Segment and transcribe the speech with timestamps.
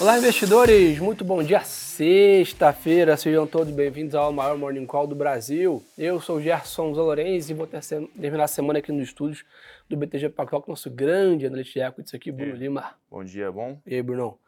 [0.00, 1.00] Olá, investidores!
[1.00, 3.16] Muito bom dia, sexta-feira.
[3.16, 5.82] Sejam todos bem-vindos ao maior Morning Call do Brasil.
[5.98, 7.80] Eu sou o Gerson Zalorenzi e vou ter,
[8.20, 9.44] terminar a semana aqui nos estúdios
[9.88, 12.94] do BTG Pactual com o nosso grande analista de equity aqui, Bruno E Lima.
[13.10, 13.80] Bom dia, bom?
[13.84, 14.38] E aí, Bruno?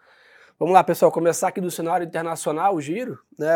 [0.56, 3.48] Vamos lá, pessoal, começar aqui do cenário internacional, o giro, né?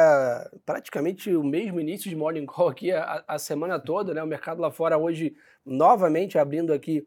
[0.66, 4.20] Praticamente o mesmo início de Morning Call aqui a, a semana toda, né?
[4.20, 7.06] O mercado lá fora hoje novamente abrindo aqui,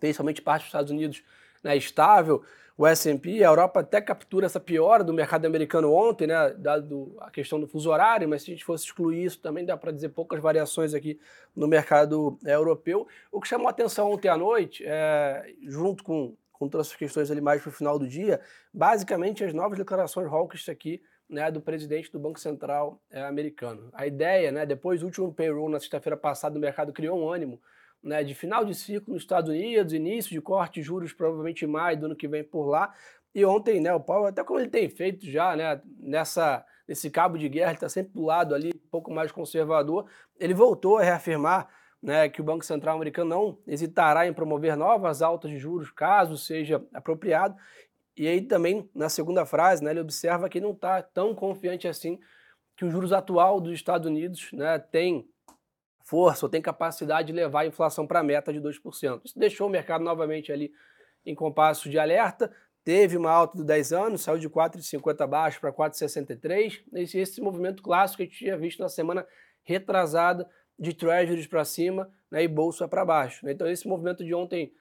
[0.00, 1.22] principalmente parte dos Estados Unidos,
[1.62, 2.42] né, estável.
[2.80, 7.30] O S&P, a Europa até captura essa piora do mercado americano ontem, né, dado a
[7.30, 10.08] questão do fuso horário, mas se a gente fosse excluir isso também dá para dizer
[10.08, 11.20] poucas variações aqui
[11.54, 13.06] no mercado é, europeu.
[13.30, 17.30] O que chamou a atenção ontem à noite, é, junto com, com todas as questões
[17.30, 18.40] ali mais para o final do dia,
[18.72, 23.90] basicamente as novas declarações hawkish aqui né, do presidente do Banco Central é, americano.
[23.92, 27.60] A ideia, né, depois do último payroll na sexta-feira passada, o mercado criou um ânimo
[28.02, 31.68] né, de final de ciclo nos Estados Unidos, início de corte de juros provavelmente em
[31.68, 32.92] maio do ano que vem por lá.
[33.34, 37.38] E ontem, né, o Powell, até como ele tem feito já, né, nessa, nesse cabo
[37.38, 40.06] de guerra, ele está sempre do lado ali, um pouco mais conservador,
[40.38, 41.68] ele voltou a reafirmar
[42.02, 46.36] né, que o Banco Central americano não hesitará em promover novas altas de juros, caso
[46.36, 47.54] seja apropriado.
[48.16, 52.18] E aí também, na segunda frase, né, ele observa que não está tão confiante assim
[52.76, 55.28] que o juros atual dos Estados Unidos né, tem
[56.10, 59.20] força ou tem capacidade de levar a inflação para a meta de 2%.
[59.24, 60.72] Isso deixou o mercado novamente ali
[61.24, 62.50] em compasso de alerta,
[62.82, 67.80] teve uma alta de 10 anos, saiu de 4,50 abaixo para 4,63, esse, esse movimento
[67.80, 69.24] clássico que a gente tinha visto na semana
[69.62, 73.48] retrasada de treasuries para cima né, e bolsa para baixo.
[73.48, 74.72] Então esse movimento de ontem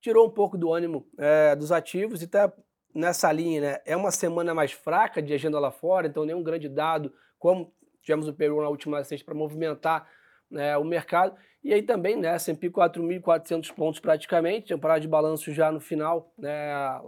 [0.00, 2.52] tirou um pouco do ânimo é, dos ativos e está
[2.94, 3.80] nessa linha, né?
[3.86, 8.28] É uma semana mais fraca de agenda lá fora, então nenhum grande dado, como tivemos
[8.28, 10.08] o Peru na última sexta para movimentar
[10.50, 11.36] né, o mercado.
[11.62, 17.00] E aí também, né, S&P 4.400 pontos praticamente, temporada de balanço já no final, né,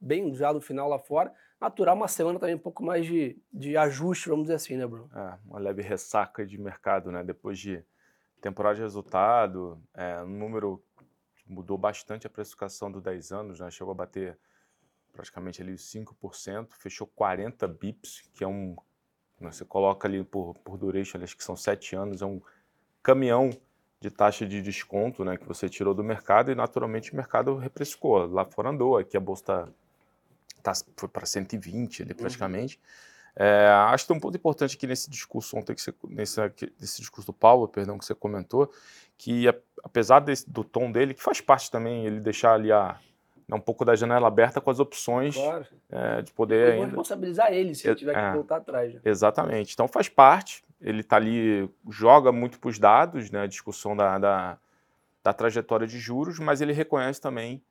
[0.00, 1.32] bem já no final lá fora.
[1.60, 5.10] Natural, uma semana também um pouco mais de, de ajuste, vamos dizer assim, né, Bruno?
[5.14, 7.22] É, uma leve ressaca de mercado, né?
[7.22, 7.84] Depois de
[8.40, 10.82] temporada de resultado, é, um número
[11.46, 13.70] mudou bastante a precificação do 10 anos, né?
[13.70, 14.38] Chegou a bater
[15.12, 18.74] praticamente ali os 5%, fechou 40 bips, que é um...
[19.38, 22.40] Né, você coloca ali por, por duration, acho que são 7 anos, é um
[23.02, 23.50] caminhão
[24.00, 28.26] de taxa de desconto né, que você tirou do mercado e naturalmente o mercado reprecificou.
[28.26, 29.68] Lá fora andou, aqui a bolsa tá,
[30.62, 32.16] tá foi para 120 ali uhum.
[32.16, 32.76] praticamente.
[32.76, 33.10] Uhum.
[33.36, 36.40] É, acho que tem um ponto importante aqui nesse discurso ontem, que você, nesse,
[36.80, 38.72] nesse discurso do Paulo, perdão, que você comentou,
[39.16, 39.46] que
[39.84, 42.98] apesar desse, do tom dele, que faz parte também ele deixar ali a,
[43.46, 45.66] né, um pouco da janela aberta com as opções claro.
[45.90, 46.86] é, de poder ainda...
[46.86, 48.94] responsabilizar ele se ele tiver é, que voltar atrás.
[48.94, 49.00] Né?
[49.04, 49.74] Exatamente.
[49.74, 54.18] Então faz parte, ele está ali, joga muito para os dados, né, a discussão da,
[54.18, 54.58] da,
[55.22, 57.62] da, trajetória de juros, mas ele reconhece também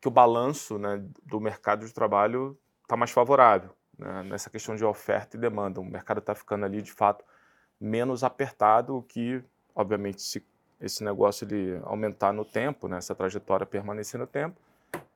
[0.00, 4.84] que o balanço né, do mercado de trabalho está mais favorável né, nessa questão de
[4.84, 5.80] oferta e demanda.
[5.80, 7.24] O mercado está ficando ali, de fato,
[7.80, 9.42] menos apertado, o que,
[9.74, 10.44] obviamente, se
[10.80, 14.60] esse negócio ele aumentar no tempo, né, essa trajetória permanecer no tempo,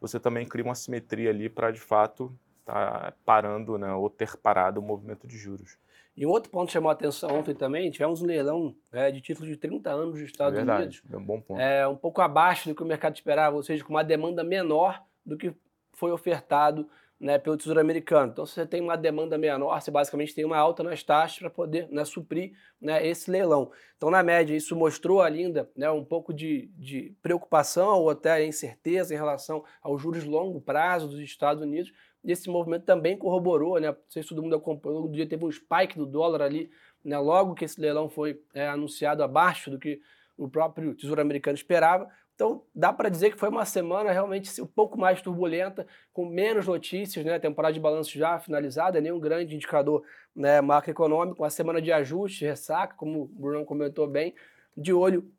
[0.00, 4.36] você também cria uma simetria ali para, de fato, estar tá parando né, ou ter
[4.36, 5.78] parado o movimento de juros.
[6.16, 9.20] E um outro ponto que chamou a atenção ontem também, tivemos um leilão é, de
[9.20, 11.02] títulos de 30 anos dos Estados é verdade, Unidos.
[11.10, 11.60] É um bom ponto.
[11.60, 15.02] É, um pouco abaixo do que o mercado esperava, ou seja, com uma demanda menor
[15.24, 15.54] do que
[15.94, 16.86] foi ofertado
[17.22, 18.32] né, pelo Tesouro Americano.
[18.32, 21.48] Então, se você tem uma demanda menor, você basicamente tem uma alta nas taxas para
[21.48, 23.70] poder né, suprir né, esse leilão.
[23.96, 29.14] Então, na média, isso mostrou ainda né, um pouco de, de preocupação ou até incerteza
[29.14, 31.92] em relação aos juros longo prazo dos Estados Unidos,
[32.24, 33.88] e esse movimento também corroborou, né?
[33.88, 36.70] Não sei se todo mundo acompanhou, no dia teve um spike do dólar ali,
[37.04, 37.18] né?
[37.18, 40.00] Logo que esse leilão foi é, anunciado abaixo do que
[40.36, 42.08] o próprio Tesouro Americano esperava.
[42.34, 46.66] Então, dá para dizer que foi uma semana realmente um pouco mais turbulenta, com menos
[46.66, 47.38] notícias, né?
[47.38, 50.02] Temporada de balanço já finalizada, nenhum grande indicador
[50.34, 54.34] né, macroeconômico, uma semana de ajuste, ressaca, como o Bruno comentou bem,
[54.76, 55.30] de olho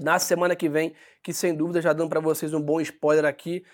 [0.00, 3.64] na semana que vem, que sem dúvida já dando para vocês um bom spoiler aqui,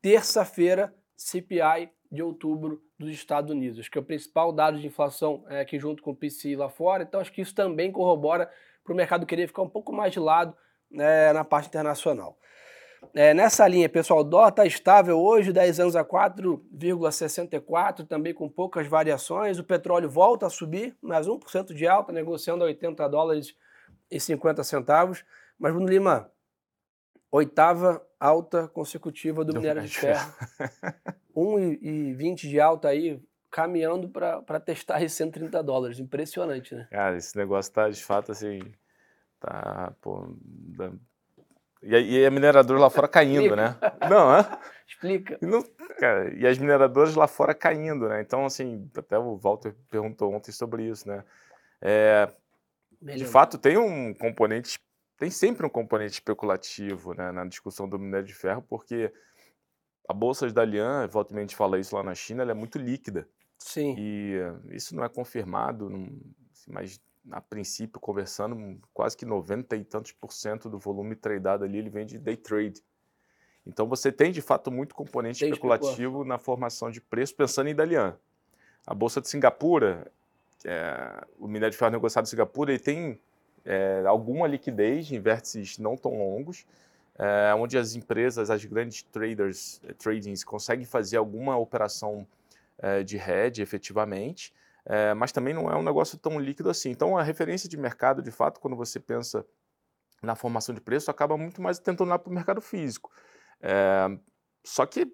[0.00, 5.60] terça-feira CPI de outubro dos Estados Unidos, que é o principal dado de inflação é,
[5.60, 8.48] aqui junto com o PCI lá fora, então acho que isso também corrobora
[8.84, 10.56] para o mercado querer ficar um pouco mais de lado
[10.90, 12.38] né, na parte internacional.
[13.14, 18.48] É, nessa linha, pessoal, o dólar está estável hoje, 10 anos a 4,64, também com
[18.48, 19.58] poucas variações.
[19.58, 23.54] O petróleo volta a subir, mais 1% de alta, negociando a 80 dólares
[24.10, 25.24] e 50 centavos.
[25.58, 26.30] Mas, Bruno Lima,
[27.30, 30.32] oitava alta consecutiva do, do minério de ferro.
[31.36, 35.98] 1,20 de alta aí, caminhando para testar esses 130 dólares.
[35.98, 36.88] Impressionante, né?
[36.90, 38.60] Cara, esse negócio tá de fato assim.
[39.40, 40.34] Tá, pô.
[41.82, 43.76] E a, e a mineradora lá fora caindo, né?
[44.10, 44.58] Não, é?
[44.86, 45.38] Explica.
[45.40, 45.62] Não,
[45.98, 48.20] cara, e as mineradoras lá fora caindo, né?
[48.20, 51.22] Então, assim, até o Walter perguntou ontem sobre isso, né?
[51.80, 52.28] É,
[53.00, 54.78] de fato, tem um componente,
[55.18, 59.12] tem sempre um componente especulativo né, na discussão do minério de ferro, porque
[60.08, 63.28] a bolsa de Dalian, volta e fala isso lá na China, ela é muito líquida.
[63.58, 63.96] Sim.
[63.98, 64.36] E
[64.70, 66.08] isso não é confirmado, não,
[66.52, 67.00] assim, mas
[67.30, 71.90] a princípio, conversando, quase que 90 e tantos por cento do volume tradeado ali, ele
[71.90, 72.82] vem de day trade.
[73.66, 78.16] Então você tem, de fato, muito componente especulativo na formação de preço, pensando em Dalian.
[78.86, 80.10] A Bolsa de Singapura,
[80.64, 83.20] é, o minério de ferro negociado em Singapura, ele tem
[83.68, 86.64] é, alguma liquidez em vértices não tão longos,
[87.18, 92.26] é, onde as empresas, as grandes traders, eh, tradings, conseguem fazer alguma operação
[92.78, 94.54] é, de hedge efetivamente,
[94.86, 96.90] é, mas também não é um negócio tão líquido assim.
[96.90, 99.44] Então, a referência de mercado, de fato, quando você pensa
[100.22, 103.10] na formação de preço, acaba muito mais tentando lá para o mercado físico.
[103.60, 104.08] É,
[104.64, 105.12] só que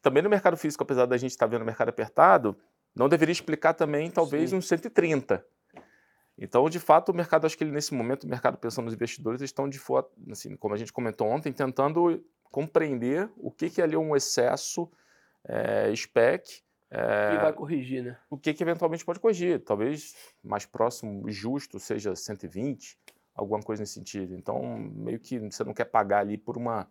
[0.00, 2.56] também no mercado físico, apesar da gente estar tá vendo o mercado apertado,
[2.94, 4.56] não deveria explicar também talvez Sim.
[4.56, 5.44] uns 130.
[6.36, 9.40] Então, de fato, o mercado, acho que ele, nesse momento, o mercado pensando nos investidores,
[9.40, 13.84] estão de fora, assim, como a gente comentou ontem, tentando compreender o que, que é
[13.84, 14.90] ali um excesso
[15.44, 18.16] é, spec é, e vai corrigir, né?
[18.30, 19.60] O que, que eventualmente pode corrigir.
[19.64, 22.96] Talvez mais próximo, justo, seja 120,
[23.34, 24.36] alguma coisa nesse sentido.
[24.36, 26.88] Então, meio que você não quer pagar ali por uma,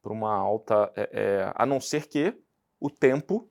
[0.00, 0.92] por uma alta.
[0.94, 2.32] É, é, a não ser que
[2.78, 3.50] o tempo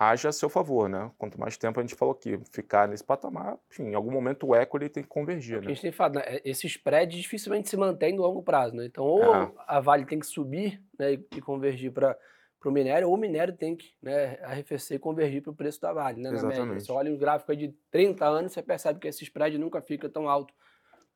[0.00, 1.10] haja a seu favor, né?
[1.18, 4.56] Quanto mais tempo a gente falou aqui, ficar nesse patamar, enfim, em algum momento o
[4.56, 5.66] equity tem que convergir, é né?
[5.66, 6.22] A gente tem falado, né?
[6.24, 8.86] É, esse spread dificilmente se mantém no longo prazo, né?
[8.86, 9.52] Então, ou é.
[9.66, 12.16] a Vale tem que subir né, e convergir para
[12.64, 15.92] o minério, ou o minério tem que né, arrefecer e convergir para o preço da
[15.92, 16.82] Vale, né, Exatamente.
[16.82, 20.30] Você olha um gráfico de 30 anos, você percebe que esse spread nunca fica tão
[20.30, 20.54] alto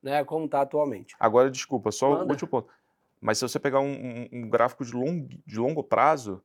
[0.03, 1.15] né, como está atualmente.
[1.19, 2.71] Agora, desculpa, só o último ponto.
[3.19, 6.43] Mas se você pegar um, um, um gráfico de longo, de longo prazo,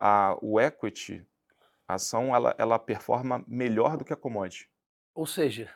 [0.00, 1.26] a, o equity,
[1.86, 4.68] a ação, ela, ela performa melhor do que a commodity.
[5.14, 5.70] Ou seja,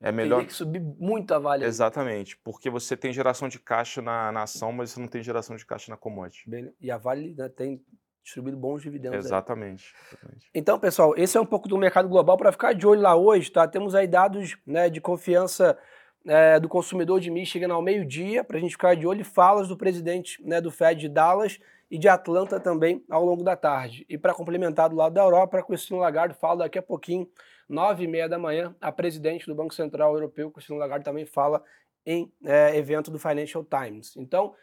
[0.00, 1.64] é melhor tem que subir muito a Vale.
[1.64, 5.56] Exatamente, porque você tem geração de caixa na, na ação, mas você não tem geração
[5.56, 6.48] de caixa na commodity.
[6.48, 7.82] Bem, e a Vale né, tem
[8.22, 9.24] distribuindo bons dividendos.
[9.24, 13.00] Exatamente, exatamente, Então, pessoal, esse é um pouco do mercado global para ficar de olho
[13.00, 13.66] lá hoje, tá?
[13.66, 15.78] Temos aí dados né, de confiança
[16.26, 19.68] é, do consumidor de Michigan ao meio-dia, para a gente ficar de olho, e falas
[19.68, 21.58] do presidente né, do Fed de Dallas
[21.90, 24.04] e de Atlanta também ao longo da tarde.
[24.08, 27.28] E para complementar do lado da Europa, a Cristina Lagarde fala daqui a pouquinho,
[27.68, 31.62] nove e meia da manhã, a presidente do Banco Central Europeu, Cristina Lagarde, também fala
[32.04, 34.16] em é, evento do Financial Times.
[34.16, 34.54] Então,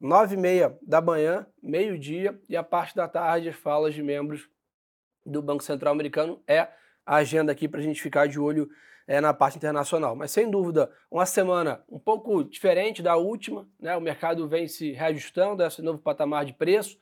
[0.00, 4.48] nove e meia da manhã, meio-dia, e a parte da tarde, as falas de membros
[5.24, 6.68] do Banco Central Americano é
[7.04, 8.68] a agenda aqui para a gente ficar de olho
[9.06, 10.16] é, na parte internacional.
[10.16, 13.96] Mas sem dúvida, uma semana um pouco diferente da última, né?
[13.96, 16.98] O mercado vem se reajustando a esse novo patamar de preço,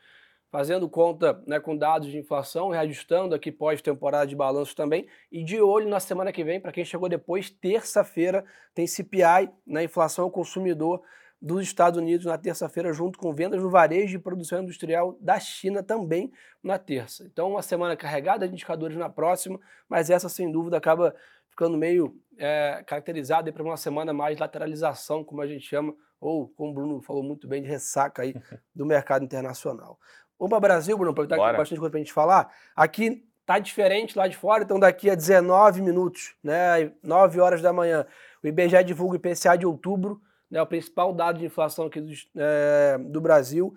[0.50, 5.58] fazendo conta né, com dados de inflação, reajustando aqui pós-temporada de balanço também, e de
[5.62, 8.44] olho na semana que vem, para quem chegou depois, terça-feira,
[8.74, 11.02] tem CPI, na né, inflação ao consumidor
[11.42, 15.82] dos Estados Unidos na terça-feira, junto com vendas no varejo e produção industrial da China
[15.82, 17.24] também na terça.
[17.24, 19.58] Então, uma semana carregada de indicadores na próxima,
[19.88, 21.12] mas essa, sem dúvida, acaba
[21.50, 26.70] ficando meio é, caracterizada para uma semana mais lateralização, como a gente chama, ou, como
[26.70, 28.34] o Bruno falou muito bem, de ressaca aí
[28.72, 29.98] do mercado internacional.
[30.38, 32.54] Vamos para o Brasil, Bruno, aproveitar que tem bastante coisa para a gente falar.
[32.76, 37.72] Aqui tá diferente lá de fora, então daqui a 19 minutos, né, 9 horas da
[37.72, 38.06] manhã,
[38.42, 40.22] o IBGE divulga o IPCA de outubro,
[40.52, 43.74] né, o principal dado de inflação aqui do, é, do Brasil.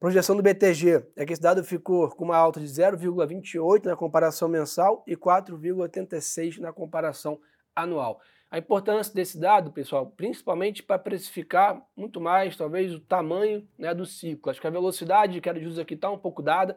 [0.00, 4.48] Projeção do BTG é que esse dado ficou com uma alta de 0,28 na comparação
[4.48, 7.38] mensal e 4,86 na comparação
[7.76, 8.20] anual.
[8.50, 14.06] A importância desse dado, pessoal, principalmente para precificar muito mais, talvez, o tamanho né, do
[14.06, 14.50] ciclo.
[14.50, 16.76] Acho que a velocidade que era de uso aqui está um pouco dada.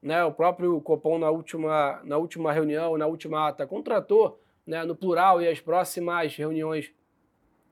[0.00, 4.96] Né, o próprio Copom, na última, na última reunião, na última ata, contratou né, no
[4.96, 6.90] plural e as próximas reuniões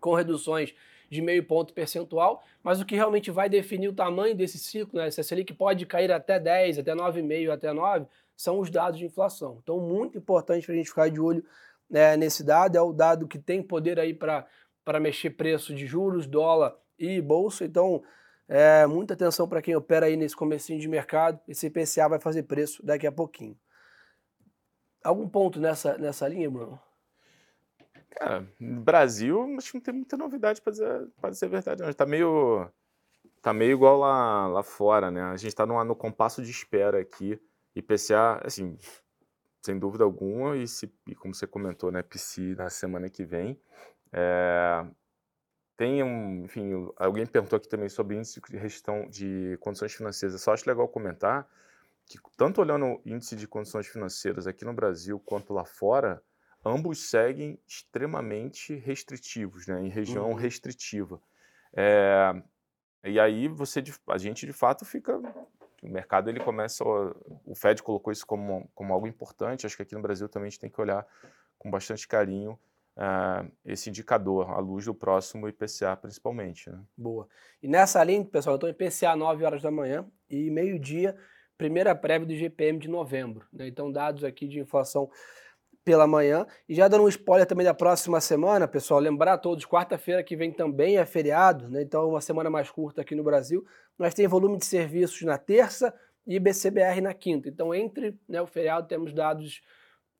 [0.01, 0.75] com reduções
[1.15, 5.11] de meio ponto percentual, mas o que realmente vai definir o tamanho desse ciclo, né,
[5.11, 8.07] se a Selic pode cair até 10, até 9,5, até 9,
[8.37, 9.61] são os dados de inflação.
[9.63, 11.45] Então, muito importante para a gente ficar de olho
[11.89, 16.27] né, nesse dado, é o dado que tem poder aí para mexer preço de juros,
[16.27, 17.65] dólar e bolsa.
[17.65, 18.03] Então,
[18.49, 21.39] é, muita atenção para quem opera aí nesse comecinho de mercado.
[21.47, 23.57] Esse IPCA vai fazer preço daqui a pouquinho.
[25.05, 26.81] Algum ponto nessa, nessa linha, Bruno?
[28.15, 31.83] Cara, Brasil, acho que não tem muita novidade para dizer, pra dizer a verdade.
[31.83, 31.93] Não.
[31.93, 32.69] Tá meio,
[33.43, 35.23] tá meio igual lá, lá fora, né?
[35.23, 37.41] A gente está no, no compasso de espera aqui.
[37.75, 38.79] IPCA, assim,
[39.61, 43.61] sem dúvida alguma, e, se, e como você comentou, né, PC na semana que vem.
[44.13, 44.87] É,
[45.77, 50.41] tem um, enfim, alguém perguntou aqui também sobre índice de gestão de condições financeiras.
[50.41, 51.49] Só acho legal comentar
[52.07, 56.23] que tanto olhando o índice de condições financeiras aqui no Brasil quanto lá fora,
[56.65, 60.35] ambos seguem extremamente restritivos, né, em região uhum.
[60.35, 61.21] restritiva.
[61.77, 62.35] É,
[63.05, 65.19] e aí você, a gente de fato fica,
[65.83, 69.95] o mercado ele começa, o Fed colocou isso como, como algo importante, acho que aqui
[69.95, 71.07] no Brasil também a gente tem que olhar
[71.59, 72.59] com bastante carinho
[72.97, 76.71] uh, esse indicador, à luz do próximo IPCA principalmente.
[76.71, 76.81] Né?
[76.97, 77.29] Boa.
[77.63, 81.17] E nessa linha, pessoal, então IPCA 9 horas da manhã e meio-dia,
[81.57, 83.47] primeira prévia do GPM de novembro.
[83.53, 83.69] Né?
[83.69, 85.11] Então, dados aqui de inflação
[85.85, 86.47] pela manhã.
[86.69, 90.35] E já dando um spoiler também da próxima semana, pessoal, lembrar a todos, quarta-feira que
[90.35, 91.83] vem também é feriado, né?
[91.83, 93.65] então uma semana mais curta aqui no Brasil.
[93.99, 95.95] Nós temos volume de serviços na terça
[96.27, 97.49] e BCBR na quinta.
[97.49, 99.61] Então, entre né, o feriado, temos dados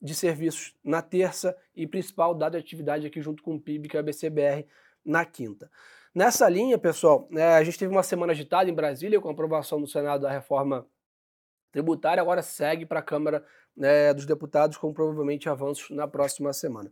[0.01, 3.97] de serviços na terça e principal dado de atividade aqui junto com o PIB, que
[3.97, 4.67] é a BCBR,
[5.03, 5.69] na quinta.
[6.13, 9.79] Nessa linha, pessoal, né, a gente teve uma semana agitada em Brasília com a aprovação
[9.79, 10.87] no Senado da reforma
[11.75, 13.43] tributária, agora segue para a Câmara
[13.75, 16.89] né, dos Deputados com provavelmente avanços na próxima semana.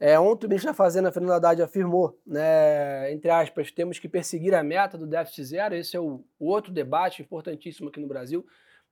[0.00, 4.54] É, ontem o ministro da Fazenda, Fernando Haddad, afirmou, né, entre aspas, temos que perseguir
[4.54, 5.74] a meta do déficit zero.
[5.74, 8.44] Esse é o, outro debate importantíssimo aqui no Brasil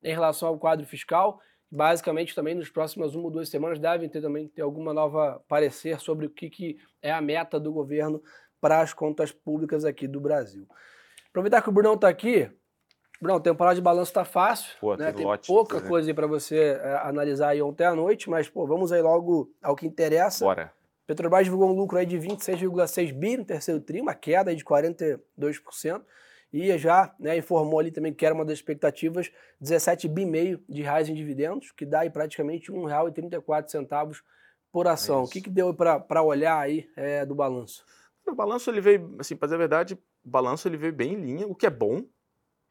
[0.02, 1.40] em relação ao quadro fiscal.
[1.70, 6.00] Basicamente, também nos próximas uma ou duas semanas devem ter também ter alguma nova parecer
[6.00, 8.23] sobre o que, que é a meta do governo
[8.61, 10.68] para as contas públicas aqui do Brasil.
[11.30, 12.50] Aproveitar que o Brunão está aqui,
[13.21, 14.73] Bruno, temporada de balanço tá fácil.
[14.81, 15.12] Pô, né?
[15.12, 15.87] Tem lote, pouca né?
[15.87, 19.53] coisa aí para você é, analisar aí ontem à noite, mas pô, vamos aí logo
[19.62, 20.45] ao que interessa.
[20.45, 20.73] Bora.
[21.07, 24.65] Petrobras divulgou um lucro aí de 26,6 bi no terceiro tri, uma queda aí de
[24.65, 26.03] 42%.
[26.53, 30.83] E já né, informou ali também que era uma das expectativas 17 bi meio de
[30.83, 34.21] reais em dividendos, que dá aí praticamente R$ 1,34
[34.73, 35.21] por ação.
[35.21, 37.85] É o que, que deu para olhar aí é, do balanço?
[38.27, 41.21] O balanço ele veio, assim, para dizer a verdade, o balanço ele veio bem em
[41.21, 42.05] linha, o que é bom,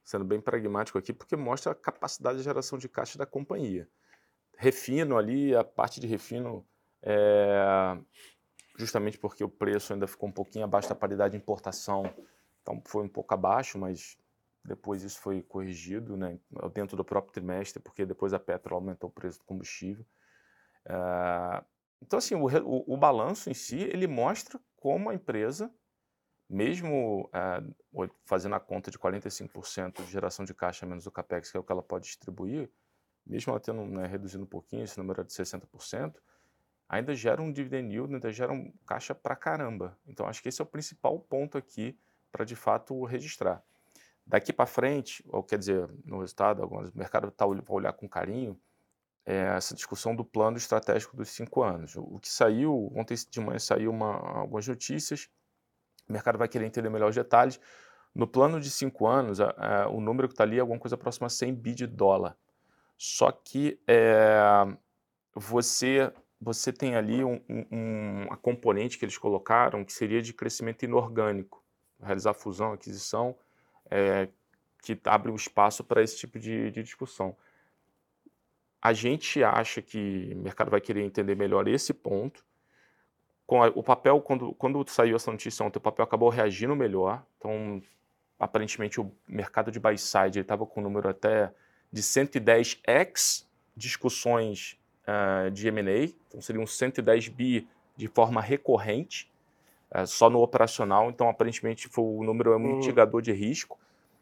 [0.03, 3.87] sendo bem pragmático aqui, porque mostra a capacidade de geração de caixa da companhia.
[4.57, 6.65] Refino ali, a parte de refino,
[7.01, 7.97] é,
[8.77, 12.13] justamente porque o preço ainda ficou um pouquinho abaixo da paridade de importação,
[12.61, 14.17] então foi um pouco abaixo, mas
[14.63, 16.39] depois isso foi corrigido né,
[16.73, 20.05] dentro do próprio trimestre, porque depois a Petro aumentou o preço do combustível.
[20.85, 21.63] É,
[22.01, 25.71] então, assim, o, o, o balanço em si, ele mostra como a empresa
[26.49, 31.57] mesmo é, fazendo a conta de 45% de geração de caixa menos o capex, que
[31.57, 32.69] é o que ela pode distribuir,
[33.25, 36.15] mesmo ela tendo né, reduzindo um pouquinho, esse número é de 60%,
[36.87, 39.95] ainda gera um dividend yield, ainda gera um caixa pra caramba.
[40.07, 41.95] Então acho que esse é o principal ponto aqui
[42.31, 43.63] para de fato registrar.
[44.25, 48.59] Daqui para frente, ou quer dizer, no resultado, o mercado tá, vai olhar com carinho,
[49.25, 51.95] é essa discussão do plano estratégico dos cinco anos.
[51.95, 55.29] O que saiu, ontem de manhã saiu uma, algumas notícias,
[56.09, 57.59] o mercado vai querer entender melhor os detalhes.
[58.13, 60.97] No plano de cinco anos, a, a, o número que está ali é alguma coisa
[60.97, 62.35] próxima a 100 bi de dólar.
[62.97, 64.41] Só que é,
[65.33, 66.11] você,
[66.41, 71.63] você tem ali um, um, uma componente que eles colocaram que seria de crescimento inorgânico.
[72.01, 73.37] Realizar fusão, aquisição,
[73.89, 74.27] é,
[74.81, 77.37] que abre um espaço para esse tipo de, de discussão.
[78.81, 82.43] A gente acha que o mercado vai querer entender melhor esse ponto
[83.49, 87.23] com a, o papel, quando, quando saiu essa notícia ontem, o papel acabou reagindo melhor.
[87.39, 87.81] Então,
[88.39, 91.51] aparentemente, o mercado de buy side estava com um número até
[91.91, 96.13] de 110x discussões uh, de M&A.
[96.27, 99.31] Então, seriam 110 bi de forma recorrente,
[99.95, 101.09] uh, só no operacional.
[101.09, 102.75] Então, aparentemente, foi, o número é um uhum.
[102.75, 103.79] mitigador de risco.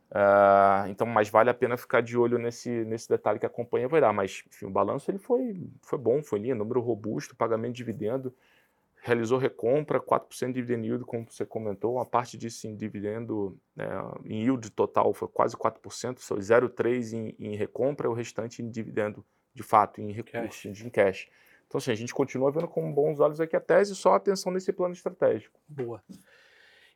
[0.10, 3.90] Uh, então, mas vale a pena ficar de olho nesse, nesse detalhe que a companhia
[3.90, 4.14] vai dar.
[4.14, 8.34] Mas, enfim, o balanço ele foi, foi bom, foi lindo, número robusto, pagamento de dividendo
[9.08, 13.88] realizou recompra, 4% de dividend yield, como você comentou, a parte disso em dividendo, né,
[14.26, 19.26] em yield total foi quase 4%, só 0,3% em, em recompra, o restante em dividendo,
[19.54, 20.82] de fato, em recursos, cash.
[20.82, 21.30] em cash.
[21.66, 24.72] Então, assim, a gente continua vendo com bons olhos aqui a tese, só atenção nesse
[24.74, 25.60] plano estratégico.
[25.68, 26.04] Boa.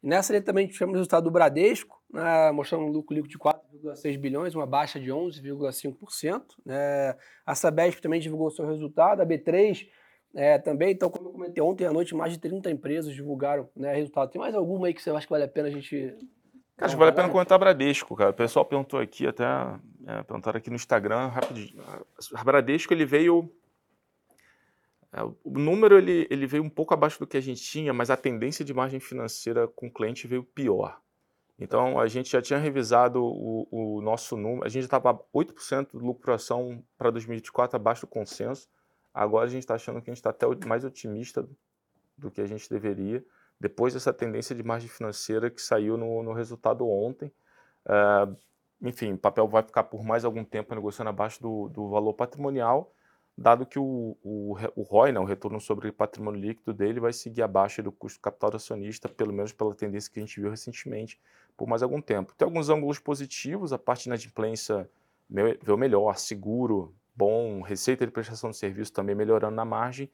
[0.04, 4.18] Nessa linha também tivemos o resultado do Bradesco, né, mostrando um lucro líquido de 4,6
[4.18, 6.44] bilhões, uma baixa de 11,5%.
[6.66, 7.16] Né.
[7.46, 9.88] A Sabesp também divulgou seu resultado, a B3
[10.34, 13.94] é, também, então, como eu comentei ontem à noite, mais de 30 empresas divulgaram né,
[13.94, 14.32] resultado.
[14.32, 16.16] Tem mais alguma aí que você acha que vale a pena a gente.
[16.78, 18.32] Cara, acho que vale a pena comentar Bradesco, cara.
[18.32, 19.44] O pessoal perguntou aqui, até
[20.08, 21.84] é, perguntaram aqui no Instagram, rapidinho.
[22.34, 23.52] A Bradesco, ele veio.
[25.12, 28.10] É, o número ele, ele veio um pouco abaixo do que a gente tinha, mas
[28.10, 31.02] a tendência de margem financeira com o cliente veio pior.
[31.60, 36.04] Então, a gente já tinha revisado o, o nosso número, a gente estava 8% de
[36.04, 38.68] lucração para 2024 abaixo do consenso.
[39.14, 41.48] Agora a gente está achando que a gente está até mais otimista
[42.18, 43.24] do que a gente deveria,
[43.60, 47.32] depois dessa tendência de margem financeira que saiu no, no resultado ontem.
[47.86, 48.36] Uh,
[48.82, 52.92] enfim, o papel vai ficar por mais algum tempo negociando abaixo do, do valor patrimonial,
[53.38, 57.44] dado que o, o, o ROI, né, o retorno sobre patrimônio líquido dele, vai seguir
[57.44, 61.20] abaixo do custo capital do acionista, pelo menos pela tendência que a gente viu recentemente,
[61.56, 62.34] por mais algum tempo.
[62.36, 64.90] Tem alguns ângulos positivos, a parte de inadimplência
[65.30, 70.10] veio melhor, seguro, bom, receita de prestação de serviço também melhorando na margem,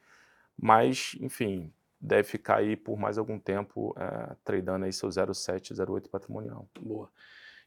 [0.56, 6.08] mas, enfim, deve ficar aí por mais algum tempo é, tradando aí seu 0,7, 0,8
[6.08, 6.68] patrimonial.
[6.80, 7.10] Boa.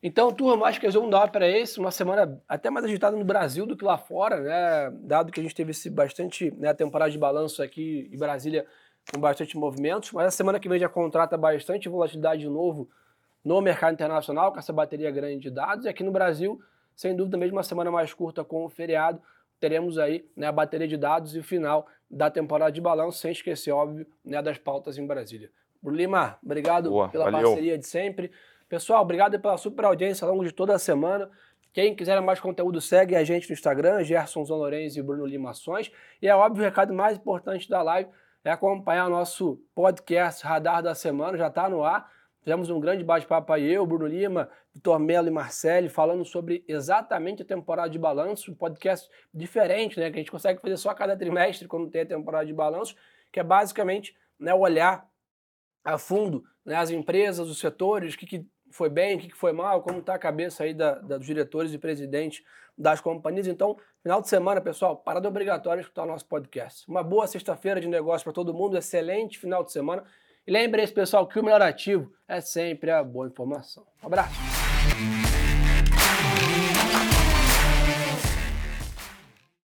[0.03, 3.23] Então, turma, acho que resumo da ópera é esse, uma semana até mais agitada no
[3.23, 4.89] Brasil do que lá fora, né?
[5.01, 8.65] Dado que a gente teve esse bastante, né, temporada de balanço aqui em Brasília
[9.13, 12.89] com bastante movimentos, mas a semana que vem já contrata bastante volatilidade de novo
[13.43, 16.59] no mercado internacional, com essa bateria grande de dados, e aqui no Brasil,
[17.01, 19.20] sem dúvida, mesmo uma semana mais curta com o feriado,
[19.60, 23.31] teremos aí né, a bateria de dados e o final da temporada de balanço, sem
[23.31, 25.50] esquecer, óbvio, né, das pautas em Brasília.
[25.81, 27.50] Bruno Lima, obrigado Boa, pela valeu.
[27.50, 28.31] parceria de sempre.
[28.70, 31.27] Pessoal, obrigado pela super audiência ao longo de toda a semana.
[31.74, 35.91] Quem quiser mais conteúdo, segue a gente no Instagram, Gerson Zonorenz e Bruno Limações.
[36.22, 38.12] E é óbvio, o recado mais importante da live
[38.43, 42.12] é acompanhar o nosso podcast Radar da Semana, já está no ar.
[42.41, 47.41] Fizemos um grande bate-papo aí, eu, Bruno Lima, Vitor Melo e Marcele, falando sobre exatamente
[47.41, 50.09] a temporada de balanço, um podcast diferente, né?
[50.09, 52.95] Que a gente consegue fazer só a cada trimestre quando tem a temporada de balanço,
[53.31, 55.07] que é basicamente né, olhar
[55.83, 59.37] a fundo né, as empresas, os setores, o que, que foi bem, o que, que
[59.37, 62.43] foi mal, como está a cabeça aí da, da, dos diretores e presidentes
[62.77, 63.47] das companhias.
[63.47, 66.89] Então, final de semana, pessoal, parada obrigatória escutar o nosso podcast.
[66.89, 70.03] Uma boa sexta-feira de negócio para todo mundo, excelente final de semana.
[70.47, 73.85] E lembre-se, pessoal, que o melhor ativo é sempre a boa informação.
[74.01, 74.61] Um abraço!
[74.83, 75.20] Thank you.